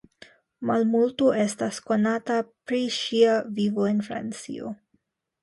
[0.69, 2.39] Malmulto estas konata
[2.71, 4.75] pri ŝia vivo en Francio.